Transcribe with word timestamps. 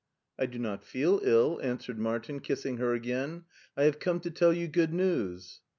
"I 0.39 0.47
do 0.47 0.57
not 0.57 0.83
feel 0.83 1.19
ill,'* 1.21 1.59
answered 1.61 1.99
Martin, 1.99 2.39
kissing 2.39 2.77
her 2.77 2.95
again." 2.95 3.43
I 3.77 3.83
have 3.83 3.99
come 3.99 4.19
to 4.21 4.31
tell 4.31 4.51
you 4.51 4.67
good 4.67 4.91
news." 4.95 5.59